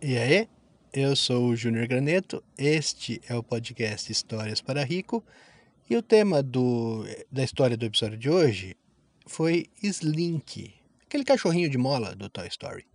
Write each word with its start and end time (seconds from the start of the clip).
E 0.00 0.18
aí, 0.18 0.46
eu 0.92 1.16
sou 1.16 1.48
o 1.48 1.56
Júnior 1.56 1.86
Graneto, 1.86 2.44
este 2.58 3.18
é 3.26 3.34
o 3.34 3.42
podcast 3.42 4.12
Histórias 4.12 4.60
para 4.60 4.84
Rico 4.84 5.24
e 5.88 5.96
o 5.96 6.02
tema 6.02 6.42
do, 6.42 7.04
da 7.32 7.42
história 7.42 7.78
do 7.78 7.86
episódio 7.86 8.18
de 8.18 8.28
hoje 8.28 8.76
foi 9.26 9.66
Slink, 9.82 10.74
aquele 11.06 11.24
cachorrinho 11.24 11.70
de 11.70 11.78
mola 11.78 12.14
do 12.14 12.28
Toy 12.28 12.46
Story. 12.48 12.86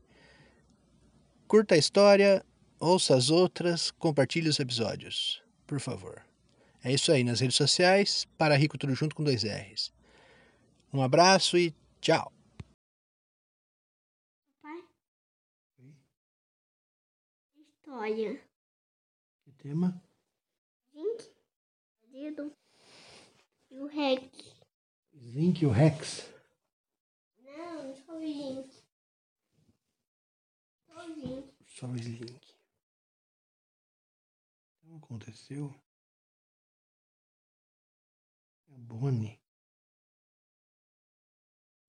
Curta 1.48 1.74
a 1.74 1.78
história, 1.78 2.46
ouça 2.80 3.16
as 3.16 3.32
outras, 3.32 3.90
compartilhe 3.90 4.48
os 4.48 4.60
episódios, 4.60 5.42
por 5.66 5.80
favor. 5.80 6.22
É 6.84 6.94
isso 6.94 7.12
aí, 7.12 7.24
nas 7.24 7.40
redes 7.40 7.56
sociais, 7.56 8.28
para 8.38 8.56
Rico 8.56 8.78
tudo 8.78 8.94
junto 8.94 9.16
com 9.16 9.24
dois 9.24 9.44
R's. 9.44 9.92
Um 10.94 11.02
abraço 11.02 11.58
e 11.58 11.74
tchau! 12.00 12.32
História. 17.92 18.42
Que 19.44 19.52
tema? 19.52 20.02
Gente, 20.94 21.30
dedo 22.10 22.56
e 23.70 23.80
o 23.80 23.86
Rex. 23.86 24.32
Slink 25.12 25.62
e 25.62 25.66
o 25.66 25.72
Rex. 25.72 26.22
Não, 27.40 27.94
só 27.98 28.16
o 28.16 28.20
Link. 28.22 28.84
Só 30.88 31.06
o 31.06 31.14
Link. 31.14 31.54
Só 31.68 31.88
o 31.88 31.96
Slink. 31.98 32.56
Então 34.78 34.96
aconteceu. 34.96 35.76
A 38.70 38.78
Bonnie 38.78 39.38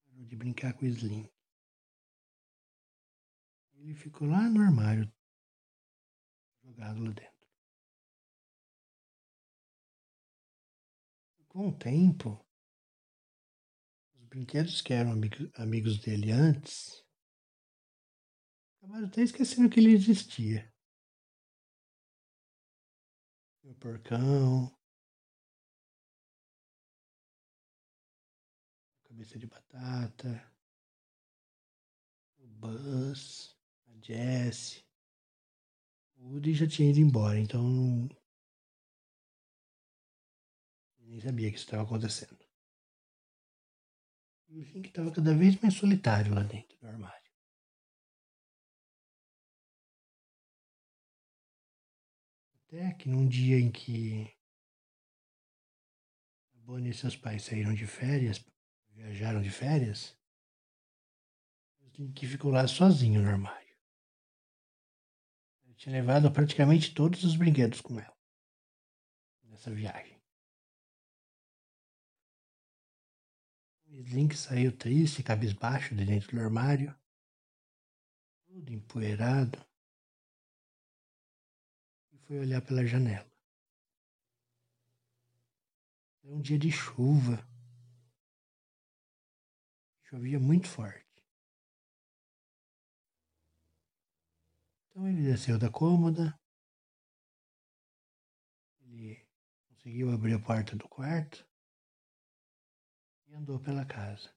parou 0.05 0.25
de 0.25 0.35
brincar 0.35 0.77
com 0.77 0.85
o 0.85 0.89
Slink. 0.89 1.33
Ele 3.75 3.95
ficou 3.95 4.27
lá 4.27 4.49
no 4.49 4.61
armário, 4.61 5.09
jogado 6.73 7.05
lá 7.05 7.11
dentro. 7.13 7.33
Com 11.49 11.69
o 11.69 11.79
tempo, 11.79 12.45
os 14.15 14.25
brinquedos 14.25 14.81
que 14.81 14.95
eram 14.95 15.13
amigos, 15.13 15.51
amigos 15.55 15.99
dele 15.99 16.33
antes 16.33 17.05
acabaram 18.79 19.07
até 19.07 19.23
esquecendo 19.23 19.69
que 19.69 19.79
ele 19.79 19.93
existia. 19.93 20.73
O 23.63 23.75
porcão, 23.75 24.75
cabeça 29.05 29.39
de 29.39 29.47
batata, 29.47 30.53
o 32.39 32.47
Buzz, 32.47 33.57
a 33.87 33.93
Jessie. 34.01 34.92
O 36.33 36.37
Woody 36.37 36.55
já 36.55 36.67
tinha 36.67 36.89
ido 36.89 36.99
embora, 36.99 37.39
então 37.39 37.63
não... 37.63 38.09
nem 41.01 41.21
sabia 41.21 41.51
que 41.51 41.57
isso 41.57 41.67
estava 41.67 41.83
acontecendo. 41.83 42.43
E 44.49 44.59
o 44.59 44.63
Link 44.63 44.87
estava 44.87 45.13
cada 45.13 45.35
vez 45.35 45.61
mais 45.61 45.75
solitário 45.75 46.35
lá 46.35 46.43
dentro 46.43 46.75
do 46.79 46.87
armário. 46.87 47.31
Até 52.55 52.95
que 52.95 53.11
num 53.11 53.29
dia 53.29 53.61
em 53.61 53.71
que 53.71 54.35
a 56.55 56.61
Bonnie 56.61 56.93
e 56.93 56.95
seus 56.95 57.15
pais 57.15 57.43
saíram 57.43 57.75
de 57.75 57.87
férias, 57.87 58.43
viajaram 58.89 59.43
de 59.43 59.51
férias, 59.51 60.19
o 61.79 61.91
Link 61.99 62.27
ficou 62.27 62.51
lá 62.51 62.67
sozinho 62.67 63.21
no 63.21 63.29
armário. 63.29 63.62
Tinha 65.83 65.97
levado 65.97 66.31
praticamente 66.31 66.95
todos 66.95 67.25
os 67.25 67.35
brinquedos 67.35 67.81
com 67.81 67.99
ela 67.99 68.17
nessa 69.43 69.69
viagem. 69.69 70.17
Slink 73.89 74.37
saiu 74.37 74.71
triste, 74.79 75.25
cabisbaixo 75.25 75.93
de 75.97 76.05
dentro 76.05 76.37
do 76.37 76.41
armário, 76.41 76.97
todo 78.47 78.73
empoeirado, 78.73 79.59
e 82.13 82.19
foi 82.19 82.39
olhar 82.39 82.63
pela 82.63 82.87
janela. 82.87 83.29
Era 86.23 86.33
um 86.33 86.41
dia 86.41 86.61
de 86.61 86.71
chuva. 86.71 87.45
Chovia 90.05 90.39
muito 90.39 90.69
forte. 90.69 91.02
Então 94.93 95.09
ele 95.09 95.23
desceu 95.23 95.59
da 95.59 95.71
cômoda. 95.71 96.39
Ele 98.83 99.27
conseguiu 99.69 100.13
abrir 100.13 100.35
a 100.35 100.39
porta 100.39 100.77
do 100.77 100.87
quarto 100.87 101.49
e 103.27 103.35
andou 103.35 103.59
pela 103.59 103.87
casa. 103.87 104.31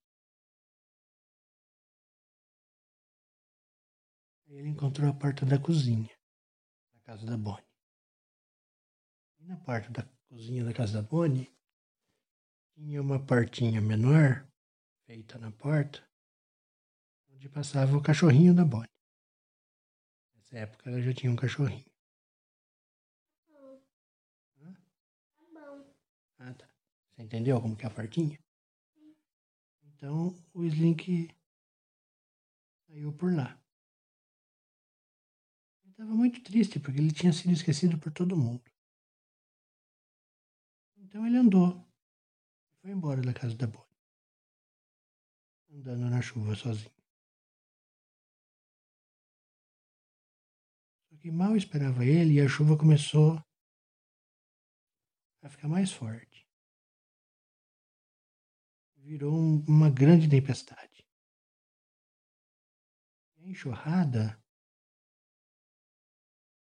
Aí 4.48 4.56
ele 4.56 4.70
encontrou 4.70 5.10
a 5.10 5.14
porta 5.14 5.46
da 5.46 5.60
cozinha, 5.60 6.18
da 6.94 7.02
casa 7.02 7.26
da 7.26 7.38
Bonnie. 7.38 7.68
E 9.40 9.44
na 9.44 9.58
porta 9.58 9.92
da 9.92 10.04
cozinha 10.30 10.64
da 10.64 10.74
casa 10.74 11.02
da 11.02 11.08
Bonnie 11.08 11.54
tinha 12.74 13.02
uma 13.02 13.20
portinha 13.20 13.82
menor 13.82 14.48
feita 15.06 15.38
na 15.38 15.52
porta, 15.52 16.02
onde 17.30 17.50
passava 17.50 17.98
o 17.98 18.02
cachorrinho 18.02 18.56
da 18.56 18.64
Bonnie. 18.64 18.95
Nessa 20.46 20.60
época 20.60 20.90
ela 20.90 21.02
já 21.02 21.14
tinha 21.14 21.32
um 21.32 21.36
cachorrinho. 21.36 21.86
Hã? 24.62 24.74
Tá 25.38 25.44
bom. 25.52 25.94
Ah, 26.38 26.54
tá. 26.54 26.70
Você 27.10 27.24
entendeu 27.24 27.60
como 27.60 27.76
que 27.76 27.84
é 27.84 27.88
a 27.88 27.92
portinha? 27.92 28.38
Então 29.84 30.36
o 30.54 30.64
Slink 30.64 31.36
saiu 32.88 33.12
por 33.14 33.34
lá. 33.34 33.60
Ele 35.84 35.92
estava 35.92 36.12
muito 36.12 36.44
triste 36.44 36.80
porque 36.80 37.00
ele 37.00 37.12
tinha 37.12 37.34
sido 37.34 37.52
esquecido 37.52 37.98
por 37.98 38.12
todo 38.12 38.38
mundo. 38.38 38.64
Então 40.98 41.26
ele 41.26 41.38
andou. 41.38 41.84
Foi 42.82 42.92
embora 42.92 43.22
da 43.22 43.34
casa 43.34 43.56
da 43.56 43.66
Bonnie. 43.66 43.86
Andando 45.72 46.10
na 46.10 46.22
chuva 46.22 46.56
sozinho. 46.56 47.05
Que 51.26 51.32
mal 51.32 51.56
esperava 51.58 52.06
ele 52.06 52.36
e 52.36 52.40
a 52.40 52.48
chuva 52.48 52.78
começou 52.78 53.44
a 55.42 55.50
ficar 55.50 55.68
mais 55.68 55.92
forte. 55.92 56.48
Virou 58.98 59.34
um- 59.34 59.66
uma 59.68 59.90
grande 59.90 60.30
tempestade. 60.30 61.04
E 63.38 63.42
a 63.42 63.48
enxurrada 63.48 64.40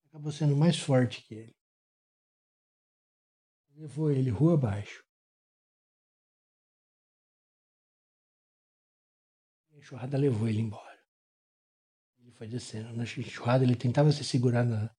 acabou 0.06 0.32
sendo 0.32 0.56
mais 0.56 0.78
forte 0.78 1.22
que 1.24 1.34
ele. 1.34 1.56
Levou 3.74 4.10
ele 4.10 4.30
rua 4.30 4.54
abaixo. 4.54 5.04
E 9.68 9.74
a 9.74 9.78
enxurrada 9.78 10.16
levou 10.16 10.48
ele 10.48 10.62
embora. 10.62 10.93
Foi 12.36 12.46
descendo. 12.48 12.92
Na 12.92 13.04
enxurrada 13.04 13.64
ele 13.64 13.76
tentava 13.76 14.12
se 14.12 14.24
segurar 14.24 14.64
na- 14.64 14.90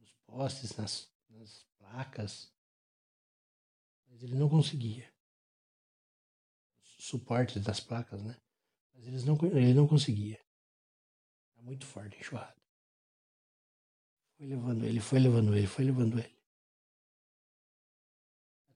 nos 0.00 0.12
postes, 0.26 0.76
nas, 0.76 1.10
nas 1.30 1.64
placas, 1.78 2.52
mas 4.08 4.22
ele 4.22 4.34
não 4.34 4.48
conseguia. 4.48 5.06
Os 6.82 7.04
suportes 7.10 7.62
das 7.62 7.80
placas, 7.80 8.22
né? 8.22 8.36
Mas 8.92 9.06
eles 9.06 9.24
não, 9.24 9.38
ele 9.44 9.74
não 9.74 9.86
conseguia. 9.86 10.40
Era 11.54 11.62
muito 11.62 11.86
forte 11.86 12.16
a 12.16 12.20
enxurrada. 12.20 12.60
Foi 14.36 14.46
levando 14.46 14.84
ele, 14.84 15.00
foi 15.00 15.18
levando 15.20 15.56
ele, 15.56 15.66
foi 15.66 15.84
levando 15.84 16.18
ele. 16.18 16.36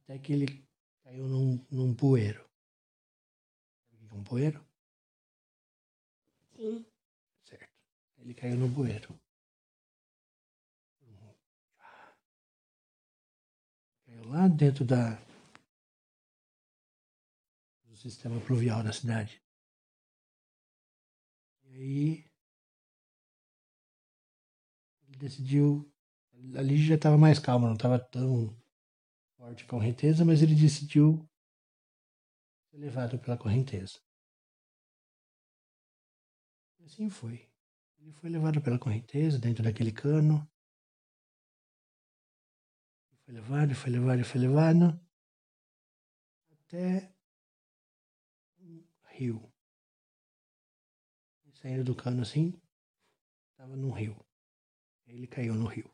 Até 0.04 0.18
que 0.18 0.32
ele 0.32 0.46
caiu 1.02 1.26
num, 1.26 1.64
num 1.70 1.94
poeiro. 1.94 2.44
É 4.10 4.14
um 4.14 4.22
poeiro? 4.22 4.60
Sim. 6.56 6.84
Ele 8.22 8.34
caiu 8.34 8.56
no 8.56 8.68
bueiro. 8.68 9.20
Caiu 14.04 14.28
lá 14.28 14.46
dentro 14.46 14.84
da 14.84 15.16
do 17.84 17.96
sistema 17.96 18.40
pluvial 18.40 18.82
da 18.84 18.92
cidade. 18.92 19.42
E 21.64 21.68
aí 21.74 22.30
ele 25.08 25.18
decidiu. 25.18 25.92
Ali 26.56 26.76
já 26.76 26.94
estava 26.94 27.18
mais 27.18 27.38
calmo, 27.38 27.66
não 27.66 27.74
estava 27.74 27.98
tão 27.98 28.56
forte 29.36 29.64
a 29.64 29.68
correnteza, 29.68 30.24
mas 30.24 30.42
ele 30.42 30.54
decidiu 30.54 31.28
ser 32.70 32.78
levado 32.78 33.18
pela 33.18 33.36
correnteza. 33.36 34.00
E 36.78 36.84
assim 36.84 37.10
foi. 37.10 37.51
Ele 38.02 38.12
foi 38.14 38.30
levado 38.30 38.60
pela 38.60 38.80
correnteza 38.80 39.38
dentro 39.38 39.62
daquele 39.62 39.92
cano. 39.92 40.44
Foi 43.24 43.32
levado, 43.32 43.74
foi 43.76 43.90
levado, 43.90 44.24
foi 44.24 44.40
levado 44.40 45.00
até 46.50 47.14
um 48.58 48.84
rio. 49.06 49.52
Saindo 51.54 51.84
do 51.84 51.94
cano 51.94 52.22
assim, 52.22 52.60
estava 53.52 53.76
num 53.76 53.92
rio. 53.92 54.16
Ele 55.06 55.28
caiu 55.28 55.54
no 55.54 55.66
rio. 55.66 55.88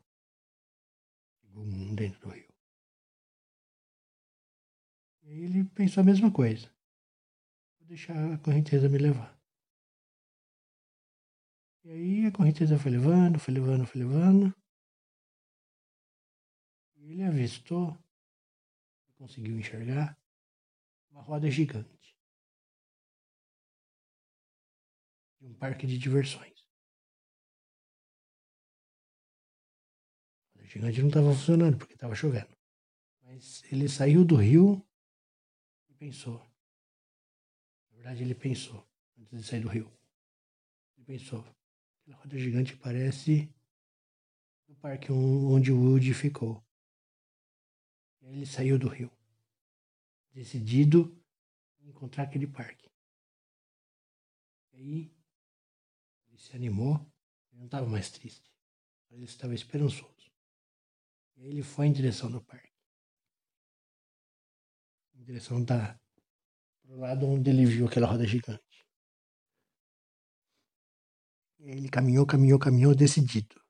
Bum, 1.43 1.93
dentro 1.93 2.19
do 2.21 2.29
rio. 2.29 2.51
E 5.21 5.43
ele 5.43 5.63
pensou 5.75 6.01
a 6.01 6.05
mesma 6.05 6.33
coisa. 6.33 6.73
Vou 7.77 7.87
deixar 7.87 8.33
a 8.33 8.39
correnteza 8.39 8.89
me 8.89 8.97
levar. 8.97 9.38
E 11.89 11.91
aí 11.91 12.25
a 12.27 12.31
correnteza 12.31 12.77
foi 12.77 12.91
levando, 12.91 13.39
foi 13.39 13.51
levando, 13.51 13.83
foi 13.83 14.01
levando. 14.03 14.55
E 16.97 17.13
ele 17.13 17.23
avistou, 17.23 17.97
conseguiu 19.17 19.57
enxergar, 19.57 20.15
uma 21.09 21.23
roda 21.23 21.49
gigante. 21.49 22.15
De 25.39 25.47
um 25.47 25.55
parque 25.55 25.87
de 25.87 25.97
diversões. 25.97 26.63
A 30.53 30.59
roda 30.59 30.67
gigante 30.67 31.01
não 31.01 31.07
estava 31.07 31.33
funcionando 31.33 31.79
porque 31.79 31.95
estava 31.95 32.13
chovendo. 32.13 32.55
Mas 33.23 33.63
ele 33.63 33.89
saiu 33.89 34.23
do 34.23 34.35
rio 34.35 34.87
e 35.87 35.95
pensou. 35.95 36.37
Na 37.89 37.95
verdade, 37.95 38.21
ele 38.21 38.35
pensou, 38.35 38.87
antes 39.17 39.39
de 39.39 39.43
sair 39.43 39.61
do 39.61 39.69
rio. 39.69 39.91
Ele 40.95 41.05
pensou, 41.07 41.43
aquela 42.09 42.17
roda 42.17 42.37
gigante 42.37 42.75
parece 42.75 43.53
o 44.67 44.75
parque 44.75 45.11
onde 45.11 45.71
o 45.71 45.79
Woody 45.79 46.13
ficou. 46.13 46.63
Ele 48.21 48.45
saiu 48.45 48.77
do 48.77 48.87
rio 48.87 49.11
decidido 50.31 51.15
em 51.79 51.89
encontrar 51.89 52.23
aquele 52.23 52.47
parque. 52.47 52.89
E 54.71 54.77
aí 54.77 55.11
ele 56.27 56.37
se 56.37 56.55
animou, 56.55 56.95
ele 57.51 57.59
não 57.59 57.65
estava 57.65 57.87
mais 57.87 58.09
triste, 58.11 58.51
ele 59.09 59.25
estava 59.25 59.53
esperançoso. 59.53 60.31
E 61.35 61.41
aí 61.41 61.49
ele 61.49 61.63
foi 61.63 61.87
em 61.87 61.93
direção 61.93 62.31
do 62.31 62.41
parque. 62.41 62.69
Em 65.15 65.23
direção 65.23 65.63
pro 65.63 66.95
lado 66.97 67.27
onde 67.27 67.49
ele 67.49 67.65
viu 67.65 67.87
aquela 67.87 68.07
roda 68.07 68.25
gigante. 68.25 68.68
Ele 71.59 71.89
caminhou, 71.89 72.25
caminhou, 72.25 72.57
caminhou 72.57 72.95
decidido. 72.95 73.61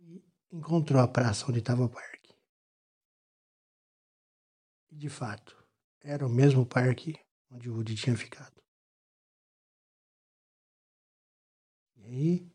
E 0.00 0.22
encontrou 0.50 1.00
a 1.00 1.08
praça 1.08 1.46
onde 1.48 1.60
estava 1.60 1.84
o 1.84 1.88
parque. 1.88 2.34
E 4.90 4.96
de 4.96 5.08
fato, 5.08 5.56
era 6.00 6.26
o 6.26 6.28
mesmo 6.28 6.66
parque 6.66 7.14
onde 7.50 7.70
o 7.70 7.74
Woody 7.74 7.94
tinha 7.94 8.16
ficado. 8.16 8.62
E 11.96 12.04
aí, 12.04 12.52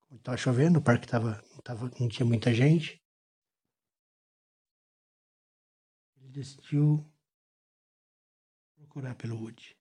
como 0.00 0.18
estava 0.18 0.36
chovendo, 0.36 0.78
o 0.78 0.82
parque 0.82 1.06
tava, 1.06 1.42
não, 1.52 1.58
tava, 1.58 1.90
não 2.00 2.08
tinha 2.08 2.26
muita 2.26 2.52
gente. 2.52 3.00
Ele 6.16 6.30
decidiu 6.30 7.06
procurar 8.74 9.14
pelo 9.14 9.36
Woody. 9.36 9.79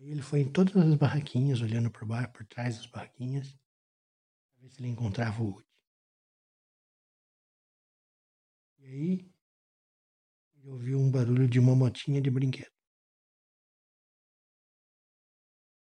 Ele 0.00 0.22
foi 0.22 0.40
em 0.40 0.50
todas 0.50 0.76
as 0.76 0.94
barraquinhas, 0.94 1.60
olhando 1.60 1.90
por, 1.90 2.06
bar, 2.06 2.32
por 2.32 2.46
trás 2.46 2.76
das 2.76 2.86
barraquinhas, 2.86 3.52
para 4.52 4.62
ver 4.62 4.70
se 4.70 4.80
ele 4.80 4.88
encontrava 4.88 5.42
o 5.42 5.46
Woody. 5.46 5.68
E 8.78 8.84
aí, 8.84 9.32
ele 10.56 10.68
ouviu 10.68 10.98
um 10.98 11.10
barulho 11.10 11.48
de 11.48 11.58
uma 11.58 11.74
motinha 11.74 12.22
de 12.22 12.30
brinquedo. 12.30 12.72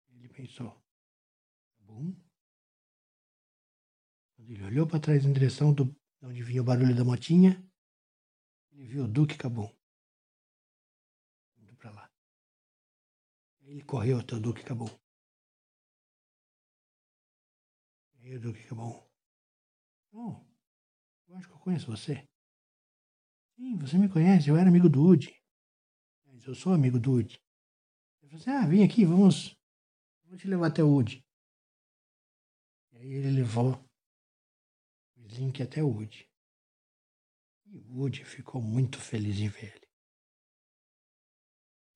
Ele 0.09 0.29
pensou, 0.31 0.71
tá 0.71 1.85
bom. 1.85 2.15
Quando 4.35 4.51
ele 4.51 4.65
olhou 4.65 4.87
para 4.87 5.01
trás 5.01 5.25
em 5.25 5.33
direção 5.33 5.73
do, 5.75 5.85
de 5.85 6.27
onde 6.27 6.43
vinha 6.43 6.63
o 6.63 6.65
barulho 6.65 6.97
da 6.97 7.05
motinha, 7.05 7.63
ele 8.73 8.87
viu 8.87 9.05
o 9.05 9.09
Duque 9.09 9.37
Cabum 9.37 9.76
Ele 13.67 13.83
correu 13.83 14.21
até 14.21 14.37
o 14.37 14.41
Duque 14.41 14.63
Cabum. 14.63 14.87
E 18.15 18.29
aí 18.29 18.37
o 18.37 18.41
Duque 18.41 18.65
Cabum. 18.69 19.05
Oh, 20.13 20.41
eu 21.27 21.37
acho 21.37 21.49
que 21.49 21.55
eu 21.55 21.59
conheço 21.59 21.91
você. 21.91 22.25
Sim, 23.57 23.77
você 23.77 23.99
me 23.99 24.09
conhece, 24.09 24.49
eu 24.49 24.57
era 24.57 24.69
amigo 24.69 24.89
do 24.89 25.03
Udi. 25.03 25.35
Mas 26.27 26.47
eu 26.47 26.55
sou 26.55 26.73
amigo 26.73 27.01
do 27.01 27.11
Udi. 27.11 27.43
Ele 28.23 28.31
falou 28.31 28.41
assim, 28.41 28.51
ah, 28.51 28.69
vem 28.69 28.85
aqui, 28.85 29.05
vamos. 29.05 29.57
Vou 30.27 30.39
te 30.39 30.47
levar 30.47 30.69
até 30.69 30.85
o 30.85 30.95
Udi. 30.95 31.25
E 32.93 32.99
aí 32.99 33.13
ele 33.15 33.31
levou 33.33 33.73
o 35.17 35.23
Slink 35.27 35.61
até 35.61 35.83
o 35.83 35.93
Udi. 35.93 36.31
E 37.65 37.79
o 37.79 38.01
Udi 38.01 38.25
ficou 38.25 38.63
muito 38.63 39.01
feliz 39.01 39.41
em 39.41 39.49
ver 39.49 39.75
ele. 39.75 39.89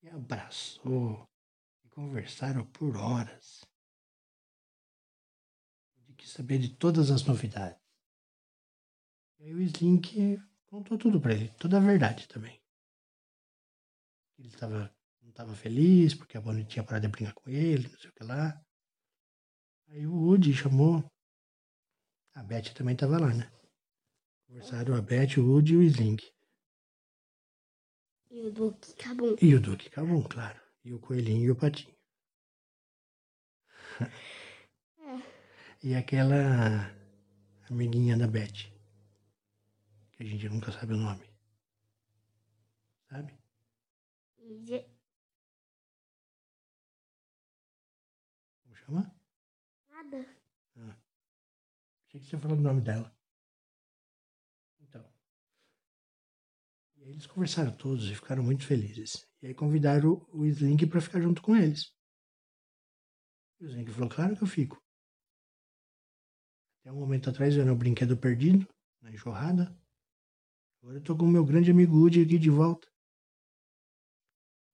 E 0.03 0.09
abraçou. 0.09 1.30
Conversaram 2.01 2.65
por 2.65 2.97
horas. 2.97 3.63
Ele 5.99 6.15
quis 6.15 6.31
saber 6.31 6.59
de 6.59 6.71
todas 6.75 7.11
as 7.11 7.27
novidades. 7.27 7.79
E 9.39 9.45
aí 9.45 9.53
o 9.53 9.61
Slink 9.61 10.39
contou 10.65 10.97
tudo 10.97 11.21
para 11.21 11.35
ele, 11.35 11.51
toda 11.59 11.77
a 11.77 11.81
verdade 11.81 12.27
também. 12.27 12.59
Ele 14.39 14.51
tava, 14.57 14.91
não 15.21 15.29
estava 15.29 15.55
feliz 15.55 16.15
porque 16.15 16.39
a 16.39 16.41
Bonnie 16.41 16.65
tinha 16.65 16.83
parado 16.83 17.07
de 17.07 17.13
brincar 17.13 17.35
com 17.35 17.51
ele, 17.51 17.87
não 17.87 17.99
sei 17.99 18.09
o 18.09 18.15
que 18.15 18.25
lá. 18.25 18.59
Aí 19.89 20.07
o 20.07 20.15
Woody 20.15 20.55
chamou. 20.55 21.05
A 22.33 22.43
Beth 22.43 22.73
também 22.75 22.95
estava 22.95 23.19
lá, 23.19 23.35
né? 23.35 23.53
Conversaram 24.47 24.95
a 24.95 25.03
Beth, 25.03 25.37
o 25.37 25.47
Woody 25.47 25.75
e 25.75 25.77
o 25.77 25.83
Sling. 25.83 26.17
E 28.31 28.41
o 28.41 28.51
Duque 28.51 28.95
Cabum. 28.95 29.37
E 29.43 29.55
o 29.55 29.61
Duque 29.61 29.91
Cabum, 29.91 30.23
claro. 30.23 30.70
E 30.91 30.95
o 30.95 30.99
Coelhinho 30.99 31.45
e 31.45 31.51
o 31.53 31.57
Patinho. 31.57 31.95
É. 34.01 34.11
E 35.83 35.95
aquela 35.95 36.91
amiguinha 37.71 38.19
da 38.19 38.27
Beth 38.27 38.69
que 40.13 40.25
a 40.25 40.27
gente 40.27 40.49
nunca 40.49 40.73
sabe 40.73 40.93
o 40.95 40.97
nome. 40.97 41.25
Sabe? 43.09 43.39
Como 48.63 48.75
chama? 48.75 49.15
Nada. 49.89 50.27
Ah. 50.77 50.97
Achei 52.09 52.21
que 52.21 52.27
você 52.27 52.37
falou 52.37 52.59
o 52.59 52.61
nome 52.61 52.81
dela. 52.81 53.11
Então. 54.81 55.05
E 56.95 56.95
aí 56.95 56.99
eles 57.11 57.27
conversaram 57.27 57.77
todos 57.77 58.09
e 58.09 58.15
ficaram 58.15 58.43
muito 58.43 58.65
felizes. 58.65 59.27
E 59.43 59.49
aí 59.49 59.55
convidaram 59.55 60.25
o 60.33 60.47
Slink 60.47 60.87
para 60.87 61.01
ficar 61.01 61.21
junto 61.21 61.43
com 61.43 61.57
eles. 61.57 61.93
E 63.59 63.65
o 63.65 63.69
Slink 63.69 63.91
falou, 63.91 64.09
claro 64.09 64.37
que 64.37 64.43
eu 64.43 64.47
fico. 64.47 64.81
Até 66.81 66.93
um 66.93 67.01
momento 67.01 67.29
atrás 67.29 67.57
eu 67.57 67.63
era 67.63 67.73
um 67.73 67.77
brinquedo 67.77 68.17
perdido, 68.17 68.67
na 69.03 69.11
enxurrada. 69.11 69.77
Agora 70.83 70.99
eu 70.99 71.03
tô 71.03 71.17
com 71.17 71.25
o 71.25 71.29
meu 71.29 71.45
grande 71.45 71.71
amigo 71.71 71.97
Woody 71.97 72.23
aqui 72.23 72.39
de 72.39 72.49
volta. 72.49 72.89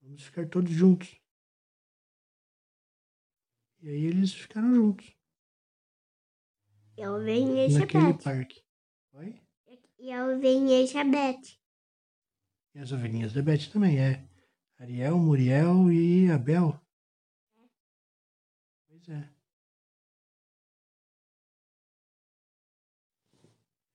Vamos 0.03 0.23
ficar 0.23 0.49
todos 0.49 0.71
juntos. 0.71 1.19
E 3.81 3.89
aí 3.89 4.05
eles 4.05 4.33
ficaram 4.33 4.75
juntos. 4.75 5.17
Eu 6.97 7.23
venho 7.23 7.57
e 7.57 7.73
naquele 7.73 8.13
Beth. 8.13 8.23
parque. 8.23 8.63
Oi? 9.15 9.43
E 9.99 10.11
eu 10.11 10.39
venho 10.39 10.71
e 10.71 11.05
Beth. 11.11 11.66
E 12.77 12.79
as 12.79 12.93
ovelhinhas 12.93 13.33
da 13.33 13.41
Beth 13.41 13.71
também, 13.73 13.99
é. 13.99 14.23
Ariel, 14.79 15.17
Muriel 15.19 15.91
e 15.91 16.31
Abel. 16.31 16.79
Pois 18.87 19.09
é. 19.09 19.31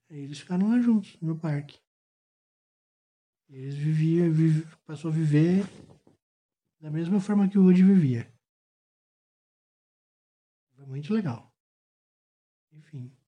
Aí 0.10 0.22
eles 0.22 0.40
ficaram 0.40 0.70
lá 0.70 0.80
juntos, 0.80 1.16
no 1.22 1.38
parque. 1.38 1.80
E 3.50 3.56
eles 3.56 3.76
viviam, 3.76 4.34
passou 4.84 5.12
a 5.12 5.14
viver 5.14 5.64
da 6.80 6.90
mesma 6.90 7.22
forma 7.22 7.48
que 7.48 7.60
o 7.60 7.66
Woody 7.66 7.84
vivia. 7.84 8.34
Foi 10.76 10.88
muito 10.88 11.14
legal. 11.14 11.56
Enfim. 12.72 13.16